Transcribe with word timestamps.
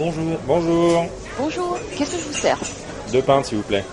Bonjour. 0.00 0.38
Bonjour. 0.46 1.06
Bonjour, 1.38 1.78
qu'est-ce 1.94 2.16
que 2.16 2.22
je 2.22 2.26
vous 2.28 2.32
sers 2.32 2.58
Deux 3.12 3.20
pintes, 3.20 3.44
s'il 3.44 3.58
vous 3.58 3.64
plaît. 3.64 3.84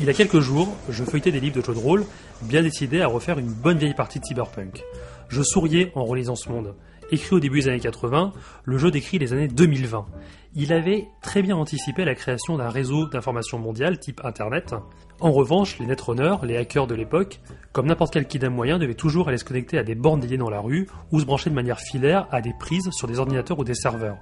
Il 0.00 0.06
y 0.06 0.10
a 0.10 0.12
quelques 0.12 0.40
jours, 0.40 0.74
je 0.88 1.04
feuilletais 1.04 1.30
des 1.30 1.38
livres 1.38 1.60
de 1.60 1.64
jeux 1.64 1.74
de 1.74 1.78
rôle, 1.78 2.04
bien 2.40 2.60
décidé 2.60 3.02
à 3.02 3.06
refaire 3.06 3.38
une 3.38 3.46
bonne 3.46 3.78
vieille 3.78 3.94
partie 3.94 4.18
de 4.18 4.24
cyberpunk. 4.24 4.82
Je 5.28 5.42
souriais 5.44 5.92
en 5.94 6.04
relisant 6.04 6.34
ce 6.34 6.48
monde. 6.48 6.74
Écrit 7.12 7.36
au 7.36 7.40
début 7.40 7.60
des 7.60 7.68
années 7.68 7.78
80, 7.78 8.32
le 8.64 8.78
jeu 8.78 8.90
décrit 8.90 9.18
les 9.18 9.34
années 9.34 9.46
2020. 9.46 10.06
Il 10.54 10.72
avait 10.72 11.08
très 11.20 11.42
bien 11.42 11.54
anticipé 11.56 12.06
la 12.06 12.14
création 12.14 12.56
d'un 12.56 12.70
réseau 12.70 13.06
d'information 13.06 13.58
mondiale 13.58 13.98
type 13.98 14.22
Internet. 14.24 14.74
En 15.20 15.30
revanche, 15.30 15.78
les 15.78 15.84
netrunners, 15.84 16.36
les 16.42 16.56
hackers 16.56 16.86
de 16.86 16.94
l'époque, 16.94 17.40
comme 17.72 17.84
n'importe 17.84 18.14
quel 18.14 18.26
kidam 18.26 18.54
moyen, 18.54 18.78
devaient 18.78 18.94
toujours 18.94 19.28
aller 19.28 19.36
se 19.36 19.44
connecter 19.44 19.76
à 19.76 19.82
des 19.82 19.94
bornes 19.94 20.20
dédiées 20.20 20.38
dans 20.38 20.48
la 20.48 20.60
rue 20.60 20.88
ou 21.10 21.20
se 21.20 21.26
brancher 21.26 21.50
de 21.50 21.54
manière 21.54 21.80
filaire 21.80 22.26
à 22.30 22.40
des 22.40 22.54
prises 22.58 22.88
sur 22.92 23.06
des 23.06 23.18
ordinateurs 23.18 23.58
ou 23.58 23.64
des 23.64 23.74
serveurs. 23.74 24.16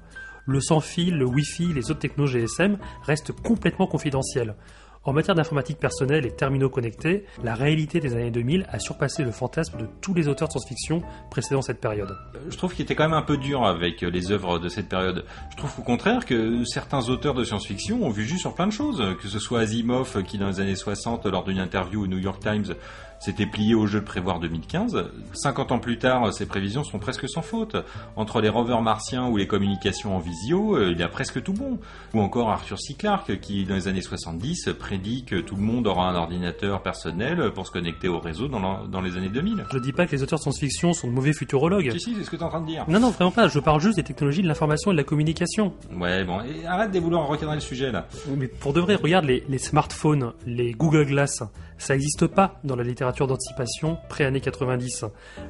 Le 0.47 0.61
sans-fil, 0.61 1.17
le 1.17 1.27
Wi-Fi, 1.27 1.73
les 1.73 1.93
autres 1.93 2.01
technos 2.01 2.27
GSM 2.27 2.77
restent 3.05 3.31
complètement 3.31 3.87
confidentiels. 3.87 4.57
En 5.03 5.15
matière 5.15 5.35
d'informatique 5.35 5.79
personnelle 5.79 6.27
et 6.27 6.31
terminaux 6.31 6.69
connectés, 6.69 7.25
la 7.43 7.55
réalité 7.55 8.01
des 8.01 8.13
années 8.13 8.31
2000 8.31 8.67
a 8.69 8.79
surpassé 8.79 9.25
le 9.25 9.31
fantasme 9.31 9.79
de 9.79 9.87
tous 10.03 10.13
les 10.13 10.29
auteurs 10.29 10.49
de 10.49 10.53
science-fiction 10.53 11.03
précédant 11.31 11.63
cette 11.63 11.81
période. 11.81 12.15
Je 12.51 12.57
trouve 12.59 12.75
qu'il 12.75 12.83
était 12.83 12.95
quand 12.95 13.05
même 13.05 13.17
un 13.17 13.23
peu 13.23 13.39
dur 13.39 13.65
avec 13.65 14.03
les 14.03 14.31
œuvres 14.31 14.59
de 14.59 14.69
cette 14.69 14.91
période. 14.91 15.25
Je 15.53 15.57
trouve 15.57 15.73
au 15.79 15.83
contraire 15.83 16.27
que 16.27 16.65
certains 16.65 17.09
auteurs 17.09 17.33
de 17.33 17.45
science-fiction 17.45 18.05
ont 18.05 18.11
vu 18.11 18.25
juste 18.25 18.43
sur 18.43 18.55
plein 18.55 18.67
de 18.67 18.73
choses, 18.73 19.03
que 19.23 19.29
ce 19.29 19.39
soit 19.39 19.61
Asimov 19.61 20.23
qui 20.25 20.37
dans 20.37 20.49
les 20.49 20.61
années 20.61 20.77
60 20.77 21.25
lors 21.25 21.45
d'une 21.45 21.61
interview 21.61 22.05
au 22.05 22.07
New 22.07 22.19
York 22.19 22.43
Times 22.43 22.75
s'était 23.21 23.47
plié 23.47 23.75
au 23.75 23.87
jeu 23.87 24.01
de 24.01 24.05
prévoir 24.05 24.41
2015. 24.41 25.11
50 25.35 25.73
ans 25.73 25.79
plus 25.79 25.99
tard, 25.99 26.33
ses 26.33 26.47
prévisions 26.47 26.83
sont 26.83 26.99
presque 26.99 27.29
sans 27.29 27.43
faute. 27.43 27.77
Entre 28.17 28.41
les 28.41 28.49
rovers 28.49 28.83
martiens 28.83 29.27
ou 29.27 29.37
les 29.37 29.47
communications 29.47 30.17
en 30.17 30.19
visio, 30.19 30.77
euh, 30.77 30.91
il 30.91 30.99
y 30.99 31.03
a 31.03 31.09
presque 31.09 31.43
tout 31.43 31.53
bon. 31.53 31.79
Ou 32.15 32.21
encore 32.21 32.51
Arthur 32.51 32.79
C. 32.79 32.95
Clarke 32.95 33.39
qui, 33.41 33.65
dans 33.65 33.75
les 33.75 33.89
années 33.89 34.01
70, 34.01 34.71
prédit 34.79 35.25
que 35.25 35.37
tout 35.37 35.55
le 35.55 35.63
monde 35.63 35.87
aura 35.87 36.09
un 36.09 36.15
ordinateur 36.15 36.83
personnel 36.83 37.53
pour 37.55 37.67
se 37.67 37.73
connecter 37.73 38.09
au 38.09 38.19
réseau 38.19 38.49
dans, 38.49 38.87
dans 38.87 39.01
les 39.01 39.17
années 39.17 39.29
2000. 39.29 39.67
Je 39.71 39.79
dis 39.79 39.93
pas 39.93 40.07
que 40.07 40.13
les 40.13 40.23
auteurs 40.23 40.39
de 40.39 40.43
science-fiction 40.43 40.93
sont 40.95 41.09
de 41.09 41.13
mauvais 41.13 41.33
futurologues. 41.33 41.93
Si, 41.93 42.01
si, 42.01 42.15
c'est 42.17 42.25
ce 42.25 42.31
que 42.31 42.37
tu 42.37 42.43
es 42.43 42.45
en 42.45 42.49
train 42.49 42.63
de 42.63 42.67
dire. 42.67 42.85
Non, 42.89 43.01
non, 43.01 43.11
vraiment 43.11 43.31
pas. 43.31 43.49
Je 43.49 43.59
parle 43.59 43.81
juste 43.81 43.97
des 43.97 44.03
technologies 44.03 44.43
de 44.43 44.49
l'information 44.49 44.91
et 44.91 44.95
de 44.95 44.99
la 44.99 45.05
communication. 45.05 45.75
Ouais, 45.95 46.25
bon, 46.25 46.41
et 46.41 46.67
arrête 46.67 46.91
de 46.91 46.99
vouloir 46.99 47.27
recadrer 47.27 47.57
le 47.57 47.61
sujet 47.61 47.93
là. 47.93 48.07
Mais 48.37 48.49
pour 48.49 48.73
de 48.73 48.81
vrai, 48.81 48.95
regarde 48.95 49.27
les, 49.27 49.45
les 49.49 49.59
smartphones, 49.59 50.33
les 50.47 50.73
Google 50.73 51.07
Glass. 51.07 51.43
Ça 51.79 51.95
n'existe 51.95 52.27
pas 52.27 52.61
dans 52.63 52.77
la 52.77 52.83
littérature 52.83 53.10
d'anticipation 53.13 53.99
pré-années 54.09 54.41
90. 54.41 55.05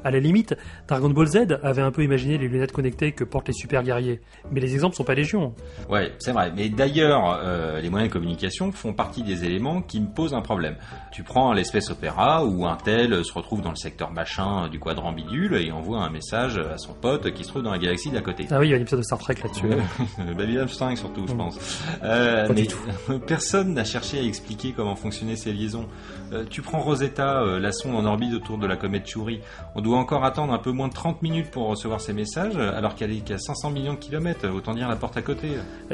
À 0.05 0.11
la 0.11 0.19
limite, 0.19 0.57
Dragon 0.89 1.11
Ball 1.11 1.27
Z 1.27 1.59
avait 1.63 1.83
un 1.83 1.91
peu 1.91 2.03
imaginé 2.03 2.39
les 2.39 2.49
lunettes 2.49 2.73
connectées 2.73 3.13
que 3.13 3.25
portent 3.25 3.49
les 3.49 3.55
super 3.55 3.83
guerriers. 3.83 4.21
Mais 4.51 4.61
les 4.61 4.75
exemples 4.75 4.97
sont 4.97 5.05
pas 5.05 5.15
légion. 5.15 5.55
Ouais, 5.89 6.13
c'est 6.19 6.33
vrai. 6.33 6.53
Mais 6.55 6.69
d'ailleurs, 6.69 7.39
euh, 7.43 7.81
les 7.81 7.91
moyens 7.91 8.09
de 8.11 8.13
communication 8.13 8.73
font 8.73 8.93
partie 8.93 9.23
des 9.23 9.45
éléments 9.45 9.83
qui 9.83 10.01
me 10.01 10.09
posent 10.09 10.35
un 10.35 10.41
problème. 10.43 10.77
Tu 11.13 11.23
prends 11.23 11.53
l'espèce 11.53 11.91
opéra 11.91 12.45
où 12.45 12.67
un 12.67 12.77
tel 12.77 13.25
se 13.25 13.33
retrouve 13.33 13.63
dans 13.63 13.71
le 13.71 13.77
secteur 13.77 14.11
machin 14.13 14.69
du 14.69 14.79
quadrant 14.79 15.13
bidule 15.13 15.55
et 15.55 15.71
envoie 15.73 15.99
un 15.99 16.11
message 16.11 16.59
à 16.59 16.79
son 16.79 16.95
pote 16.95 17.33
qui 17.33 17.45
se 17.45 17.49
trouve 17.49 17.63
dans 17.63 17.73
la 17.73 17.79
galaxie 17.79 18.11
d'à 18.11 18.21
côté. 18.21 18.47
Ah 18.51 18.59
oui, 18.59 18.69
il 18.69 18.71
y 18.71 18.75
a 18.75 18.77
un 18.77 18.81
épisode 18.81 19.01
de 19.01 19.05
Star 19.05 19.19
Trek 19.19 19.37
là-dessus. 19.43 19.67
Babylon 20.37 20.69
5 20.69 20.99
surtout, 20.99 21.27
je 21.27 21.35
pense. 21.35 21.59
Euh, 22.03 22.47
Pas 22.47 22.55
du 22.55 22.63
mais 22.63 22.67
tout. 22.67 23.19
personne 23.27 23.75
n'a 23.75 23.85
cherché 23.85 24.19
à 24.19 24.23
expliquer 24.23 24.73
comment 24.77 24.97
fonctionnaient 24.97 25.37
ces 25.37 25.53
liaisons. 25.53 25.87
Euh, 26.33 26.45
tu 26.49 26.63
prends 26.63 26.81
Rosetta, 26.81 27.43
la 27.59 27.73
sonde 27.73 27.97
en 27.97 28.05
orbite 28.05 28.35
autour 28.35 28.59
de 28.59 28.67
la 28.67 28.77
comète 28.77 29.07
Chury. 29.07 29.41
On 29.75 29.81
doit 29.81 29.99
encore 29.99 30.25
attendre 30.25 30.53
un 30.53 30.59
peu 30.59 30.71
moins 30.71 30.89
de 30.89 30.93
30 30.93 31.23
minutes 31.23 31.51
pour 31.51 31.67
recevoir 31.67 32.01
ces 32.01 32.13
messages, 32.13 32.57
alors 32.57 32.95
qu'elle 32.95 33.13
est 33.13 33.25
qu'à 33.25 33.39
500 33.39 33.71
millions 33.71 33.95
de 33.95 33.99
kilomètres. 33.99 34.49
Autant 34.49 34.75
dire 34.75 34.89
la 34.89 34.97
porte 34.97 35.17
à 35.17 35.23
côté. 35.23 35.49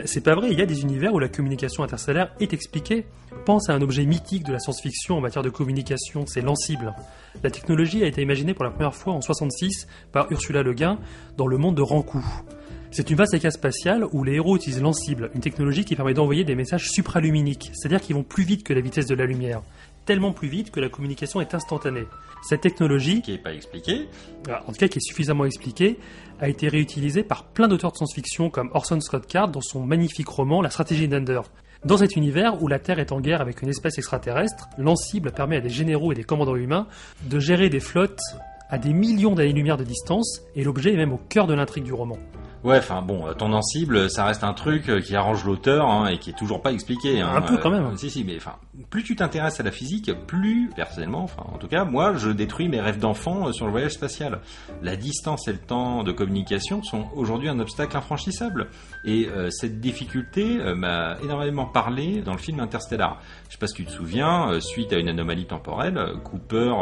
C'est 0.04 0.22
pas 0.22 0.34
vrai, 0.34 0.48
il 0.50 0.58
y 0.58 0.62
a 0.62 0.66
des 0.66 0.82
univers 0.82 1.14
où 1.14 1.18
la 1.18 1.28
communication 1.28 1.82
interstellaire 1.82 2.32
est 2.40 2.52
expliquée. 2.52 3.06
Pense 3.44 3.68
à 3.68 3.74
un 3.74 3.82
objet 3.82 4.04
mythique 4.04 4.44
de 4.44 4.52
la 4.52 4.58
science-fiction 4.58 5.16
en 5.16 5.20
matière 5.20 5.42
de 5.42 5.50
communication, 5.50 6.24
c'est 6.26 6.40
l'Ansible. 6.40 6.94
La 7.42 7.50
technologie 7.50 8.02
a 8.02 8.06
été 8.06 8.22
imaginée 8.22 8.54
pour 8.54 8.64
la 8.64 8.70
première 8.70 8.94
fois 8.94 9.12
en 9.12 9.20
66 9.20 9.86
par 10.12 10.30
Ursula 10.32 10.62
Le 10.62 10.72
Guin 10.72 10.98
dans 11.36 11.46
le 11.46 11.58
monde 11.58 11.76
de 11.76 11.82
Rankou. 11.82 12.24
C'est 12.90 13.10
une 13.10 13.16
vaste 13.16 13.34
écart 13.34 13.52
spatiale 13.52 14.06
où 14.12 14.24
les 14.24 14.34
héros 14.34 14.56
utilisent 14.56 14.80
l'Ansible, 14.80 15.30
une 15.34 15.40
technologie 15.40 15.84
qui 15.84 15.96
permet 15.96 16.14
d'envoyer 16.14 16.44
des 16.44 16.54
messages 16.54 16.88
supraluminiques, 16.88 17.70
c'est-à-dire 17.74 18.00
qui 18.00 18.12
vont 18.12 18.22
plus 18.22 18.44
vite 18.44 18.62
que 18.64 18.72
la 18.72 18.80
vitesse 18.80 19.06
de 19.06 19.14
la 19.14 19.26
lumière, 19.26 19.60
tellement 20.06 20.32
plus 20.32 20.48
vite 20.48 20.70
que 20.70 20.80
la 20.80 20.88
communication 20.88 21.40
est 21.40 21.54
instantanée. 21.54 22.06
Cette 22.42 22.62
technologie, 22.62 23.22
Qui 23.22 23.32
n'est 23.32 23.38
pas 23.38 23.52
expliqué. 23.52 24.08
ah, 24.48 24.62
en 24.66 24.72
tout 24.72 24.78
cas 24.78 24.88
qui 24.88 24.98
est 24.98 25.06
suffisamment 25.06 25.44
expliquée, 25.44 25.98
a 26.40 26.48
été 26.48 26.68
réutilisée 26.68 27.22
par 27.22 27.44
plein 27.44 27.68
d'auteurs 27.68 27.92
de 27.92 27.96
science-fiction 27.96 28.48
comme 28.50 28.70
Orson 28.72 29.00
Scott 29.00 29.26
Card 29.26 29.48
dans 29.48 29.60
son 29.60 29.84
magnifique 29.84 30.28
roman 30.28 30.62
La 30.62 30.70
stratégie 30.70 31.08
d'Ender. 31.08 31.40
Dans 31.84 31.98
cet 31.98 32.16
univers 32.16 32.62
où 32.62 32.68
la 32.68 32.78
Terre 32.78 32.98
est 32.98 33.12
en 33.12 33.20
guerre 33.20 33.40
avec 33.40 33.62
une 33.62 33.68
espèce 33.68 33.98
extraterrestre, 33.98 34.68
l'Ansible 34.78 35.32
permet 35.32 35.56
à 35.56 35.60
des 35.60 35.68
généraux 35.68 36.12
et 36.12 36.14
des 36.14 36.24
commandants 36.24 36.56
humains 36.56 36.86
de 37.28 37.38
gérer 37.38 37.68
des 37.68 37.80
flottes 37.80 38.20
à 38.70 38.78
des 38.78 38.92
millions 38.92 39.34
d'années-lumière 39.34 39.76
de 39.76 39.84
distance, 39.84 40.42
et 40.56 40.64
l'objet 40.64 40.92
est 40.92 40.96
même 40.96 41.12
au 41.12 41.18
cœur 41.28 41.46
de 41.46 41.54
l'intrigue 41.54 41.84
du 41.84 41.92
roman. 41.92 42.18
Ouais, 42.66 42.78
enfin 42.78 43.00
bon, 43.00 43.28
euh, 43.28 43.32
ton 43.32 43.52
Ansible, 43.52 44.10
ça 44.10 44.24
reste 44.24 44.42
un 44.42 44.52
truc 44.52 44.88
euh, 44.88 45.00
qui 45.00 45.14
arrange 45.14 45.44
l'auteur 45.44 45.86
hein, 45.88 46.08
et 46.08 46.18
qui 46.18 46.30
est 46.30 46.36
toujours 46.36 46.62
pas 46.62 46.72
expliqué. 46.72 47.20
hein. 47.20 47.30
Un 47.32 47.40
peu, 47.40 47.58
quand 47.58 47.70
même. 47.70 47.84
Euh, 47.84 47.96
si, 47.96 48.10
si, 48.10 48.24
mais 48.24 48.34
enfin, 48.36 48.54
plus 48.90 49.04
tu 49.04 49.14
t'intéresses 49.14 49.60
à 49.60 49.62
la 49.62 49.70
physique, 49.70 50.10
plus, 50.26 50.68
personnellement, 50.74 51.22
enfin, 51.22 51.44
en 51.54 51.58
tout 51.58 51.68
cas, 51.68 51.84
moi, 51.84 52.14
je 52.16 52.28
détruis 52.28 52.68
mes 52.68 52.80
rêves 52.80 52.98
d'enfant 52.98 53.46
euh, 53.46 53.52
sur 53.52 53.66
le 53.66 53.70
voyage 53.70 53.92
spatial. 53.92 54.40
La 54.82 54.96
distance 54.96 55.46
et 55.46 55.52
le 55.52 55.58
temps 55.58 56.02
de 56.02 56.10
communication 56.10 56.82
sont 56.82 57.06
aujourd'hui 57.14 57.48
un 57.48 57.60
obstacle 57.60 57.96
infranchissable. 57.96 58.66
Et 59.04 59.28
euh, 59.28 59.48
cette 59.50 59.78
difficulté 59.80 60.58
euh, 60.58 60.74
m'a 60.74 61.18
énormément 61.22 61.66
parlé 61.66 62.20
dans 62.20 62.32
le 62.32 62.38
film 62.38 62.58
Interstellar. 62.58 63.20
Je 63.46 63.52
sais 63.52 63.58
pas 63.58 63.68
si 63.68 63.74
tu 63.74 63.84
te 63.84 63.92
souviens, 63.92 64.58
suite 64.58 64.92
à 64.92 64.98
une 64.98 65.08
anomalie 65.08 65.46
temporelle, 65.46 66.00
Cooper 66.24 66.74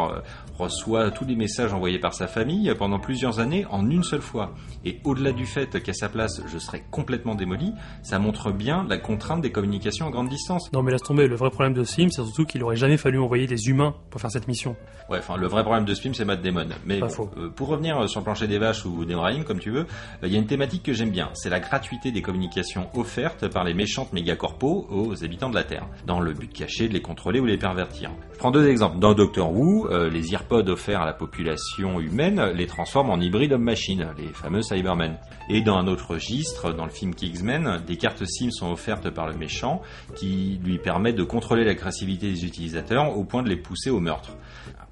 reçoit 0.57 1.11
tous 1.11 1.25
les 1.25 1.35
messages 1.35 1.73
envoyés 1.73 1.99
par 1.99 2.15
sa 2.15 2.25
famille 2.25 2.73
pendant 2.75 2.97
plusieurs 2.97 3.39
années 3.39 3.67
en 3.69 3.87
une 3.87 4.03
seule 4.03 4.21
fois. 4.21 4.55
Et 4.83 4.99
au-delà 5.03 5.31
du 5.31 5.45
fait 5.45 5.74
qu'à 5.79 5.93
sa 5.93 6.09
place, 6.09 6.41
je 6.47 6.57
serais 6.57 6.83
complètement 6.91 7.35
démoli, 7.35 7.73
ça 8.03 8.19
montre 8.19 8.51
bien 8.51 8.85
la 8.89 8.97
contrainte 8.97 9.41
des 9.41 9.51
communications 9.51 10.07
à 10.07 10.11
grande 10.11 10.29
distance. 10.29 10.71
Non 10.73 10.83
mais 10.83 10.91
laisse 10.91 11.03
tomber, 11.03 11.27
le 11.27 11.35
vrai 11.35 11.49
problème 11.49 11.73
de 11.73 11.83
ce 11.83 11.95
film, 11.95 12.09
c'est 12.09 12.23
surtout 12.23 12.45
qu'il 12.45 12.63
aurait 12.63 12.75
jamais 12.75 12.97
fallu 12.97 13.19
envoyer 13.19 13.47
des 13.47 13.67
humains 13.69 13.95
pour 14.09 14.21
faire 14.21 14.31
cette 14.31 14.47
mission. 14.47 14.75
Ouais, 15.09 15.19
enfin, 15.19 15.37
le 15.37 15.47
vrai 15.47 15.63
problème 15.63 15.85
de 15.85 15.93
ce 15.93 16.01
film, 16.01 16.13
c'est 16.13 16.25
Matt 16.25 16.41
Damon. 16.41 16.67
Mais 16.85 16.99
Pas 16.99 17.07
bon, 17.07 17.13
faux. 17.13 17.29
euh, 17.37 17.49
pour 17.49 17.67
revenir 17.67 17.97
euh, 17.99 18.07
sur 18.07 18.19
le 18.21 18.23
plancher 18.25 18.47
des 18.47 18.57
vaches 18.57 18.85
ou 18.85 19.05
des 19.05 19.15
comme 19.45 19.59
tu 19.59 19.71
veux, 19.71 19.81
euh, 19.81 20.27
il 20.27 20.31
y 20.31 20.35
a 20.35 20.39
une 20.39 20.45
thématique 20.47 20.83
que 20.83 20.93
j'aime 20.93 21.09
bien. 21.11 21.29
C'est 21.33 21.49
la 21.49 21.59
gratuité 21.59 22.11
des 22.11 22.21
communications 22.21 22.89
offertes 22.95 23.47
par 23.47 23.63
les 23.63 23.73
méchantes 23.73 24.13
mégacorpos 24.13 24.87
aux 24.89 25.23
habitants 25.23 25.49
de 25.49 25.55
la 25.55 25.63
Terre, 25.63 25.87
dans 26.05 26.19
le 26.19 26.33
but 26.33 26.51
caché 26.51 26.87
de 26.87 26.93
les 26.93 27.01
contrôler 27.01 27.39
ou 27.39 27.45
les 27.45 27.57
pervertir. 27.57 28.11
Je 28.33 28.37
prends 28.37 28.51
deux 28.51 28.67
exemples. 28.67 28.99
Dans 28.99 29.13
Doctor 29.13 29.51
Who, 29.51 29.87
euh, 29.89 30.09
les 30.09 30.33
earpods 30.33 30.69
offerts 30.69 31.01
à 31.01 31.05
la 31.05 31.13
population 31.13 31.99
humaine 31.99 32.51
les 32.53 32.67
transforment 32.67 33.11
en 33.11 33.19
hybrides 33.19 33.53
homme-machine, 33.53 34.07
les 34.17 34.27
fameux 34.33 34.61
Cybermen. 34.61 35.17
Et 35.49 35.61
dans 35.65 35.77
un 35.77 35.87
autre 35.87 36.11
registre, 36.11 36.73
dans 36.73 36.85
le 36.85 36.91
film 36.91 37.15
Kingsman, 37.15 37.81
des 37.87 37.97
cartes 37.97 38.23
SIM 38.23 38.51
sont 38.51 38.71
offertes 38.71 39.09
par 39.09 39.27
le 39.27 39.35
méchant 39.35 39.81
qui 40.15 40.59
lui 40.63 40.77
permettent 40.77 41.15
de 41.15 41.23
contrôler 41.23 41.63
l'agressivité 41.63 42.29
des 42.29 42.45
utilisateurs 42.45 43.17
au 43.17 43.23
point 43.23 43.41
de 43.41 43.49
les 43.49 43.55
pousser 43.55 43.89
au 43.89 43.99
meurtre. 43.99 44.29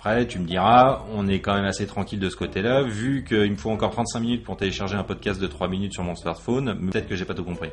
Après, 0.05 0.27
tu 0.27 0.37
me 0.37 0.45
diras, 0.45 1.05
on 1.15 1.29
est 1.29 1.39
quand 1.39 1.53
même 1.53 1.63
assez 1.63 1.87
tranquille 1.87 2.19
de 2.19 2.29
ce 2.29 2.35
côté-là, 2.35 2.83
vu 2.83 3.23
qu'il 3.25 3.49
me 3.49 3.55
faut 3.55 3.69
encore 3.69 3.91
35 3.91 4.19
minutes 4.19 4.43
pour 4.43 4.57
télécharger 4.57 4.97
un 4.97 5.03
podcast 5.03 5.39
de 5.39 5.47
3 5.47 5.69
minutes 5.69 5.93
sur 5.93 6.03
mon 6.03 6.13
smartphone, 6.13 6.77
peut-être 6.91 7.07
que 7.07 7.15
j'ai 7.15 7.23
pas 7.23 7.33
tout 7.33 7.45
compris. 7.45 7.69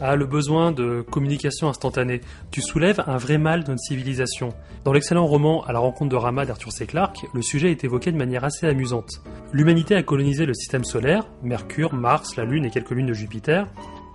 Ah, 0.00 0.16
le 0.16 0.24
besoin 0.24 0.72
de 0.72 1.02
communication 1.02 1.68
instantanée. 1.68 2.22
Tu 2.50 2.62
soulèves 2.62 3.04
un 3.06 3.18
vrai 3.18 3.36
mal 3.36 3.64
de 3.64 3.72
notre 3.72 3.82
civilisation. 3.82 4.54
Dans 4.84 4.94
l'excellent 4.94 5.26
roman 5.26 5.62
À 5.66 5.74
la 5.74 5.78
rencontre 5.78 6.10
de 6.10 6.16
Rama 6.16 6.46
d'Arthur 6.46 6.72
C. 6.72 6.86
Clarke, 6.86 7.18
le 7.34 7.42
sujet 7.42 7.70
est 7.70 7.84
évoqué 7.84 8.10
de 8.12 8.16
manière 8.16 8.44
assez 8.44 8.66
amusante. 8.66 9.20
L'humanité 9.52 9.94
a 9.94 10.02
colonisé 10.02 10.46
le 10.46 10.54
système 10.54 10.84
solaire, 10.84 11.26
Mercure, 11.42 11.92
Mars, 11.92 12.36
la 12.36 12.46
Lune 12.46 12.64
et 12.64 12.70
quelques 12.70 12.92
lunes 12.92 13.08
de 13.08 13.12
Jupiter, 13.12 13.68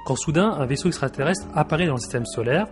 quand 0.08 0.16
soudain 0.16 0.56
un 0.60 0.66
vaisseau 0.66 0.88
extraterrestre 0.88 1.46
apparaît 1.54 1.86
dans 1.86 1.94
le 1.94 2.00
système 2.00 2.26
solaire. 2.26 2.66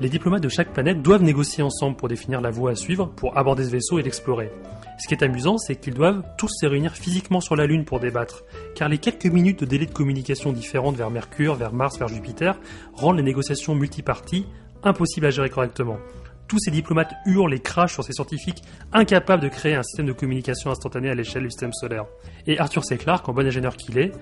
Les 0.00 0.08
diplomates 0.08 0.42
de 0.42 0.48
chaque 0.48 0.72
planète 0.72 1.02
doivent 1.02 1.22
négocier 1.22 1.62
ensemble 1.62 1.96
pour 1.96 2.08
définir 2.08 2.40
la 2.40 2.50
voie 2.50 2.72
à 2.72 2.74
suivre 2.74 3.06
pour 3.14 3.38
aborder 3.38 3.64
ce 3.64 3.70
vaisseau 3.70 4.00
et 4.00 4.02
l'explorer. 4.02 4.50
Ce 4.98 5.06
qui 5.06 5.14
est 5.14 5.22
amusant, 5.22 5.56
c'est 5.56 5.76
qu'ils 5.76 5.94
doivent 5.94 6.22
tous 6.36 6.50
se 6.50 6.66
réunir 6.66 6.92
physiquement 6.92 7.40
sur 7.40 7.54
la 7.54 7.66
Lune 7.66 7.84
pour 7.84 8.00
débattre, 8.00 8.42
car 8.74 8.88
les 8.88 8.98
quelques 8.98 9.26
minutes 9.26 9.60
de 9.60 9.66
délai 9.66 9.86
de 9.86 9.92
communication 9.92 10.52
différentes 10.52 10.96
vers 10.96 11.10
Mercure, 11.10 11.54
vers 11.54 11.72
Mars, 11.72 11.98
vers 11.98 12.08
Jupiter 12.08 12.58
rendent 12.92 13.16
les 13.16 13.22
négociations 13.22 13.76
multiparties 13.76 14.46
impossibles 14.82 15.26
à 15.26 15.30
gérer 15.30 15.50
correctement. 15.50 15.98
Tous 16.46 16.58
ces 16.58 16.70
diplomates 16.70 17.12
hurlent 17.24 17.54
et 17.54 17.60
crachent 17.60 17.94
sur 17.94 18.04
ces 18.04 18.12
scientifiques 18.12 18.62
incapables 18.92 19.42
de 19.42 19.48
créer 19.48 19.74
un 19.74 19.82
système 19.82 20.06
de 20.06 20.12
communication 20.12 20.70
instantané 20.70 21.08
à 21.10 21.14
l'échelle 21.14 21.42
du 21.42 21.50
système 21.50 21.72
solaire. 21.72 22.04
Et 22.46 22.58
Arthur 22.58 22.84
C. 22.84 22.98
Clarke, 22.98 23.28
en 23.28 23.32
bon 23.32 23.46
ingénieur 23.46 23.76
qu'il 23.76 23.98
est, 23.98 24.12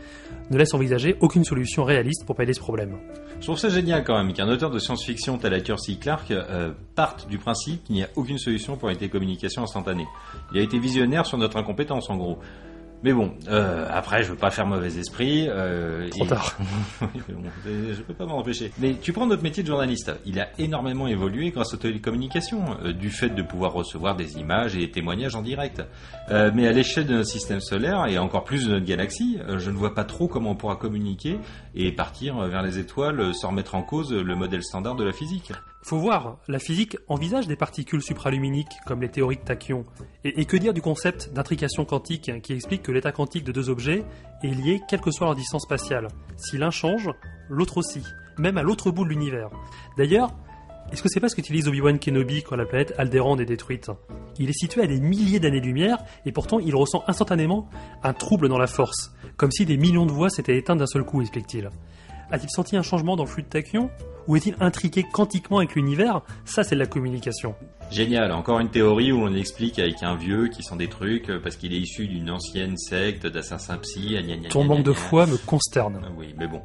ne 0.50 0.56
laisse 0.56 0.72
envisager 0.74 1.16
aucune 1.20 1.44
solution 1.44 1.84
réaliste 1.84 2.24
pour 2.24 2.36
pallier 2.36 2.54
ce 2.54 2.60
problème. 2.60 2.98
Je 3.40 3.46
trouve 3.46 3.58
ça 3.58 3.70
génial 3.70 4.04
quand 4.04 4.16
même 4.16 4.32
qu'un 4.32 4.48
auteur 4.48 4.70
de 4.70 4.78
science-fiction 4.78 5.36
tel 5.38 5.54
Arthur 5.54 5.80
C. 5.80 5.96
Clarke 5.96 6.30
euh, 6.30 6.70
parte 6.94 7.28
du 7.28 7.38
principe 7.38 7.82
qu'il 7.84 7.96
n'y 7.96 8.04
a 8.04 8.08
aucune 8.14 8.38
solution 8.38 8.76
pour 8.76 8.88
les 8.88 8.96
télécommunications 8.96 9.62
instantanées. 9.62 10.06
Il 10.52 10.60
a 10.60 10.62
été 10.62 10.78
visionnaire 10.78 11.26
sur 11.26 11.38
notre 11.38 11.56
incompétence 11.56 12.08
en 12.08 12.16
gros. 12.16 12.38
Mais 13.04 13.12
bon, 13.12 13.32
euh, 13.48 13.86
après, 13.90 14.22
je 14.22 14.30
veux 14.30 14.36
pas 14.36 14.50
faire 14.50 14.66
mauvais 14.66 14.96
esprit. 14.96 15.46
Euh, 15.48 16.08
Trop 16.10 16.24
et- 16.24 16.28
tard. 16.28 16.56
Je 17.66 18.00
peux 18.02 18.14
pas 18.14 18.26
m'en 18.26 18.38
empêcher. 18.38 18.70
Mais 18.78 18.94
tu 18.94 19.12
prends 19.12 19.26
notre 19.26 19.42
métier 19.42 19.62
de 19.62 19.68
journaliste. 19.68 20.12
Il 20.24 20.38
a 20.38 20.48
énormément 20.58 21.08
évolué 21.08 21.50
grâce 21.50 21.74
aux 21.74 21.78
télécommunications, 21.78 22.64
euh, 22.84 22.92
du 22.92 23.10
fait 23.10 23.30
de 23.30 23.42
pouvoir 23.42 23.72
recevoir 23.72 24.14
des 24.14 24.38
images 24.38 24.76
et 24.76 24.78
des 24.78 24.90
témoignages 24.90 25.34
en 25.34 25.42
direct. 25.42 25.82
Euh, 26.30 26.50
mais 26.54 26.68
à 26.68 26.72
l'échelle 26.72 27.06
de 27.06 27.14
notre 27.14 27.28
système 27.28 27.60
solaire 27.60 28.06
et 28.06 28.18
encore 28.18 28.44
plus 28.44 28.66
de 28.66 28.72
notre 28.72 28.86
galaxie, 28.86 29.38
euh, 29.48 29.58
je 29.58 29.70
ne 29.70 29.76
vois 29.76 29.94
pas 29.94 30.04
trop 30.04 30.28
comment 30.28 30.50
on 30.50 30.56
pourra 30.56 30.76
communiquer 30.76 31.38
et 31.74 31.90
partir 31.92 32.36
vers 32.46 32.62
les 32.62 32.78
étoiles 32.78 33.34
sans 33.34 33.48
remettre 33.48 33.74
en 33.74 33.82
cause 33.82 34.12
le 34.12 34.34
modèle 34.36 34.62
standard 34.62 34.94
de 34.94 35.04
la 35.04 35.12
physique. 35.12 35.52
Faut 35.84 35.98
voir, 35.98 36.38
la 36.46 36.60
physique 36.60 36.96
envisage 37.08 37.48
des 37.48 37.56
particules 37.56 38.02
supraluminiques 38.02 38.72
comme 38.86 39.02
les 39.02 39.10
théories 39.10 39.36
de 39.36 39.42
tachyon. 39.42 39.84
Et, 40.22 40.40
et 40.40 40.44
que 40.44 40.56
dire 40.56 40.72
du 40.72 40.80
concept 40.80 41.32
d'intrication 41.32 41.84
quantique 41.84 42.28
hein, 42.28 42.38
qui 42.40 42.52
explique 42.52 42.82
que 42.82 42.92
l'état 42.92 43.10
quantique 43.10 43.42
de 43.42 43.50
deux 43.50 43.68
objets 43.68 44.04
est 44.44 44.54
lié 44.54 44.80
quelle 44.88 45.00
que 45.00 45.10
soit 45.10 45.26
leur 45.26 45.34
distance 45.34 45.64
spatiale. 45.64 46.06
Si 46.36 46.56
l'un 46.56 46.70
change, 46.70 47.10
l'autre 47.48 47.78
aussi, 47.78 48.02
même 48.38 48.58
à 48.58 48.62
l'autre 48.62 48.92
bout 48.92 49.04
de 49.04 49.10
l'univers. 49.10 49.50
D'ailleurs, 49.98 50.30
est-ce 50.92 51.02
que 51.02 51.08
c'est 51.08 51.20
pas 51.20 51.28
ce 51.28 51.34
qu'utilise 51.34 51.68
Obi-Wan 51.68 51.98
Kenobi 51.98 52.42
quand 52.42 52.56
la 52.56 52.66
planète 52.66 52.94
Alderaan 52.98 53.38
est 53.38 53.44
détruite? 53.44 53.90
Il 54.38 54.50
est 54.50 54.58
situé 54.58 54.82
à 54.82 54.86
des 54.86 55.00
milliers 55.00 55.40
d'années-lumière 55.40 55.98
et 56.26 56.32
pourtant 56.32 56.58
il 56.60 56.76
ressent 56.76 57.02
instantanément 57.08 57.68
un 58.02 58.12
trouble 58.12 58.48
dans 58.48 58.58
la 58.58 58.66
force, 58.66 59.12
comme 59.36 59.50
si 59.50 59.64
des 59.64 59.76
millions 59.76 60.06
de 60.06 60.12
voix 60.12 60.30
s'étaient 60.30 60.56
éteintes 60.56 60.78
d'un 60.78 60.86
seul 60.86 61.04
coup, 61.04 61.20
explique-t-il. 61.20 61.70
A-t-il 62.32 62.50
senti 62.50 62.76
un 62.76 62.82
changement 62.82 63.14
dans 63.14 63.24
le 63.24 63.28
flux 63.28 63.42
de 63.42 63.48
tachyon 63.48 63.90
Ou 64.26 64.36
est-il 64.36 64.56
intriqué 64.58 65.04
quantiquement 65.04 65.58
avec 65.58 65.74
l'univers? 65.74 66.22
Ça, 66.46 66.64
c'est 66.64 66.74
de 66.74 66.80
la 66.80 66.86
communication. 66.86 67.54
Génial, 67.92 68.32
encore 68.32 68.58
une 68.58 68.70
théorie 68.70 69.12
où 69.12 69.18
on 69.22 69.34
explique 69.34 69.78
avec 69.78 70.02
un 70.02 70.14
vieux 70.14 70.48
qui 70.48 70.62
sent 70.62 70.76
des 70.76 70.88
trucs 70.88 71.28
euh, 71.28 71.38
parce 71.42 71.56
qu'il 71.56 71.74
est 71.74 71.78
issu 71.78 72.08
d'une 72.08 72.30
ancienne 72.30 72.78
secte 72.78 73.26
d'assassins 73.26 73.76
psy. 73.76 74.16
gna, 74.16 74.48
Ton 74.48 74.64
manque 74.64 74.82
de 74.82 74.94
foi 74.94 75.26
me 75.26 75.36
consterne. 75.36 76.00
Ah 76.02 76.08
Oui, 76.16 76.34
mais 76.38 76.46
bon. 76.46 76.62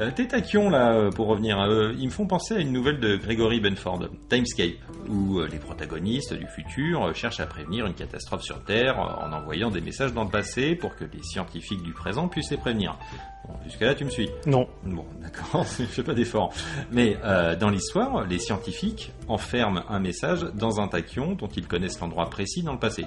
Euh, 0.00 0.10
tes 0.10 0.26
là, 0.26 0.92
euh, 0.92 1.10
pour 1.10 1.28
revenir, 1.28 1.58
à 1.58 1.68
eux, 1.68 1.96
ils 1.98 2.04
me 2.04 2.10
font 2.10 2.26
penser 2.26 2.56
à 2.56 2.58
une 2.58 2.72
nouvelle 2.72 3.00
de 3.00 3.16
Gregory 3.16 3.58
Benford, 3.58 4.08
Timescape, 4.28 4.76
où 5.08 5.38
euh, 5.38 5.48
les 5.50 5.58
protagonistes 5.58 6.34
du 6.34 6.46
futur 6.46 7.14
cherchent 7.14 7.40
à 7.40 7.46
prévenir 7.46 7.86
une 7.86 7.94
catastrophe 7.94 8.42
sur 8.42 8.62
Terre 8.64 8.98
en 8.98 9.32
envoyant 9.32 9.70
des 9.70 9.80
messages 9.80 10.12
dans 10.12 10.24
le 10.24 10.30
passé 10.30 10.74
pour 10.74 10.94
que 10.94 11.04
les 11.04 11.22
scientifiques 11.22 11.82
du 11.82 11.92
présent 11.92 12.28
puissent 12.28 12.50
les 12.50 12.58
prévenir. 12.58 12.98
Bon, 13.46 13.54
jusqu'à 13.64 13.86
là, 13.86 13.94
tu 13.94 14.04
me 14.04 14.10
suis. 14.10 14.28
Non. 14.46 14.68
Bon, 14.84 15.04
d'accord, 15.22 15.64
je 15.78 15.84
fais 15.84 16.02
pas 16.02 16.14
d'effort. 16.14 16.52
Mais 16.90 17.16
euh, 17.24 17.54
dans 17.56 17.70
l'histoire, 17.70 18.26
les 18.26 18.38
scientifiques 18.38 19.12
enferment 19.28 19.82
un 19.88 20.00
message 20.00 20.42
dans 20.54 20.65
un 20.80 20.88
tachyon 20.88 21.34
dont 21.34 21.48
ils 21.48 21.66
connaissent 21.66 22.00
l'endroit 22.00 22.28
précis 22.28 22.62
dans 22.62 22.72
le 22.72 22.78
passé. 22.78 23.04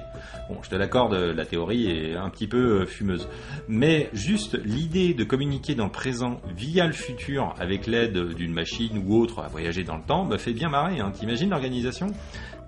Bon, 0.49 0.57
je 0.61 0.69
te 0.69 0.75
l'accorde, 0.75 1.13
la 1.13 1.45
théorie 1.45 1.89
est 1.89 2.15
un 2.15 2.29
petit 2.29 2.47
peu 2.47 2.81
euh, 2.81 2.85
fumeuse. 2.85 3.27
Mais 3.67 4.09
juste 4.13 4.57
l'idée 4.63 5.13
de 5.13 5.23
communiquer 5.23 5.75
dans 5.75 5.85
le 5.85 5.91
présent 5.91 6.39
via 6.55 6.87
le 6.87 6.93
futur 6.93 7.53
avec 7.59 7.87
l'aide 7.87 8.33
d'une 8.33 8.53
machine 8.53 9.03
ou 9.05 9.15
autre 9.15 9.39
à 9.39 9.47
voyager 9.47 9.83
dans 9.83 9.97
le 9.97 10.03
temps 10.03 10.25
me 10.25 10.37
fait 10.37 10.53
bien 10.53 10.69
marrer. 10.69 10.99
Hein. 10.99 11.11
T'imagines 11.11 11.49
l'organisation? 11.49 12.07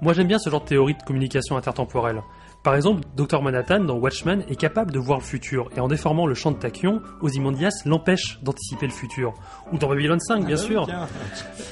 Moi, 0.01 0.13
j'aime 0.13 0.27
bien 0.27 0.39
ce 0.39 0.49
genre 0.49 0.61
de 0.61 0.67
théorie 0.67 0.95
de 0.95 1.03
communication 1.03 1.57
intertemporelle. 1.57 2.21
Par 2.63 2.75
exemple, 2.75 3.01
Dr 3.17 3.41
Manhattan 3.41 3.79
dans 3.85 3.95
Watchmen 3.97 4.43
est 4.47 4.55
capable 4.55 4.91
de 4.91 4.99
voir 4.99 5.17
le 5.17 5.23
futur 5.23 5.69
et 5.75 5.79
en 5.79 5.87
déformant 5.87 6.27
le 6.27 6.35
champ 6.35 6.51
de 6.51 6.57
tachyon, 6.57 7.01
Ozymandias 7.21 7.71
l'empêche 7.85 8.39
d'anticiper 8.43 8.85
le 8.85 8.91
futur. 8.91 9.33
Ou 9.71 9.79
dans 9.79 9.87
Babylon 9.89 10.19
5, 10.19 10.45
bien 10.45 10.55
Ah, 10.59 10.63
sûr. 10.63 10.85
tiens. 10.85 11.07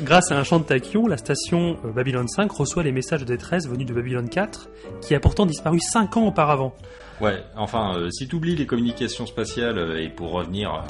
Grâce 0.01 0.31
à 0.31 0.39
un 0.39 0.43
champ 0.43 0.57
de 0.57 0.63
tachyon, 0.63 1.05
la 1.05 1.17
station 1.17 1.77
euh, 1.85 1.91
Babylon 1.91 2.27
5 2.27 2.51
reçoit 2.51 2.81
les 2.81 2.91
messages 2.91 3.19
de 3.21 3.25
détresse 3.25 3.67
venus 3.67 3.85
de 3.85 3.93
Babylon 3.93 4.27
4, 4.27 4.67
qui 5.01 5.13
a 5.13 5.19
pourtant 5.19 5.45
disparu 5.45 5.79
5 5.79 6.17
ans 6.17 6.25
auparavant. 6.25 6.73
Ouais, 7.21 7.43
enfin, 7.55 7.95
euh, 7.95 8.09
si 8.09 8.27
t'oublies 8.27 8.55
les 8.55 8.65
communications 8.65 9.27
spatiales 9.27 9.77
euh, 9.77 10.01
et 10.01 10.09
pour 10.09 10.31
revenir 10.31 10.83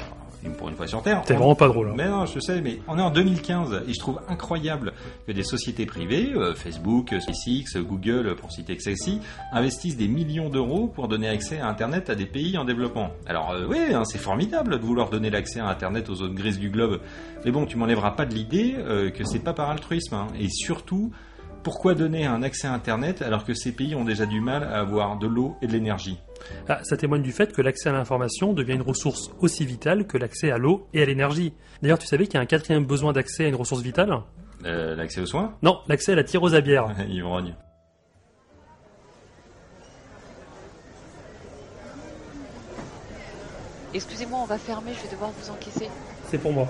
pour 0.48 0.68
une 0.68 0.74
fois 0.74 0.86
sur 0.86 1.02
Terre, 1.02 1.22
T'es 1.22 1.34
on- 1.34 1.38
vraiment 1.38 1.54
pas 1.54 1.68
drôle. 1.68 1.88
hein. 1.90 1.94
Mais 1.96 2.08
non, 2.08 2.24
je 2.26 2.40
sais, 2.40 2.60
mais 2.60 2.78
on 2.88 2.98
est 2.98 3.02
en 3.02 3.10
2015 3.10 3.82
et 3.86 3.92
je 3.92 3.98
trouve 3.98 4.20
incroyable 4.28 4.92
que 5.26 5.32
des 5.32 5.42
sociétés 5.42 5.86
privées, 5.86 6.32
euh, 6.34 6.54
Facebook, 6.54 7.14
SpaceX, 7.20 7.78
Google, 7.80 8.34
pour 8.36 8.50
citer 8.52 8.76
que 8.76 8.82
celles-ci, 8.82 9.20
investissent 9.52 9.96
des 9.96 10.08
millions 10.08 10.48
d'euros 10.48 10.86
pour 10.88 11.08
donner 11.08 11.28
accès 11.28 11.60
à 11.60 11.66
Internet 11.68 12.10
à 12.10 12.14
des 12.14 12.26
pays 12.26 12.56
en 12.58 12.64
développement. 12.64 13.10
Alors 13.26 13.50
euh, 13.52 13.66
oui, 13.68 13.78
hein, 13.92 14.04
c'est 14.04 14.18
formidable 14.18 14.78
de 14.78 14.84
vouloir 14.84 15.10
donner 15.10 15.30
l'accès 15.30 15.60
à 15.60 15.68
Internet 15.68 16.08
aux 16.08 16.14
zones 16.16 16.34
grises 16.34 16.58
du 16.58 16.70
globe, 16.70 17.00
mais 17.44 17.50
bon, 17.50 17.66
tu 17.66 17.76
m'enlèveras 17.76 18.12
pas 18.12 18.26
de 18.26 18.34
l'idée 18.34 18.74
euh, 18.78 19.10
que 19.10 19.24
c'est 19.24 19.38
pas 19.44 19.52
par 19.52 19.70
altruisme. 19.70 20.14
hein. 20.14 20.26
Et 20.38 20.48
surtout, 20.48 21.10
pourquoi 21.62 21.94
donner 21.94 22.24
un 22.26 22.42
accès 22.42 22.66
à 22.66 22.72
Internet 22.72 23.20
alors 23.22 23.44
que 23.44 23.52
ces 23.52 23.72
pays 23.72 23.94
ont 23.94 24.04
déjà 24.04 24.24
du 24.26 24.40
mal 24.40 24.64
à 24.64 24.78
avoir 24.80 25.18
de 25.18 25.26
l'eau 25.26 25.56
et 25.60 25.66
de 25.66 25.72
l'énergie? 25.72 26.18
Ah, 26.68 26.80
ça 26.84 26.96
témoigne 26.96 27.22
du 27.22 27.32
fait 27.32 27.52
que 27.52 27.62
l'accès 27.62 27.88
à 27.88 27.92
l'information 27.92 28.52
devient 28.52 28.74
une 28.74 28.82
ressource 28.82 29.30
aussi 29.40 29.64
vitale 29.66 30.06
que 30.06 30.16
l'accès 30.18 30.50
à 30.50 30.58
l'eau 30.58 30.86
et 30.94 31.02
à 31.02 31.04
l'énergie. 31.06 31.52
D'ailleurs, 31.82 31.98
tu 31.98 32.06
savais 32.06 32.26
qu'il 32.26 32.34
y 32.34 32.38
a 32.38 32.40
un 32.40 32.46
quatrième 32.46 32.84
besoin 32.84 33.12
d'accès 33.12 33.44
à 33.44 33.48
une 33.48 33.54
ressource 33.56 33.82
vitale? 33.82 34.14
Euh, 34.64 34.94
L'accès 34.94 35.20
aux 35.20 35.26
soins? 35.26 35.54
Non, 35.62 35.78
l'accès 35.88 36.12
à 36.12 36.14
la 36.16 36.24
tirose 36.24 36.54
à 36.54 36.60
bière. 36.60 36.94
Ivrogne. 37.08 37.54
Excusez-moi, 43.92 44.38
on 44.42 44.46
va 44.46 44.58
fermer, 44.58 44.92
je 44.94 45.02
vais 45.02 45.12
devoir 45.12 45.30
vous 45.30 45.50
encaisser. 45.50 45.88
C'est 46.30 46.38
pour 46.38 46.52
moi. 46.52 46.68